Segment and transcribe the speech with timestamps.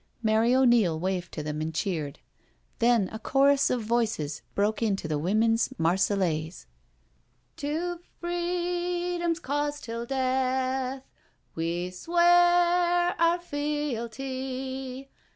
[0.23, 2.17] Mary O'Neil waved to them and cheered.
[2.79, 6.65] Then a chorus of voices broke into the Women's Marseillaise:
[7.11, 11.03] *' To Freedom's cause till death
[11.53, 15.11] We swear onr fealty.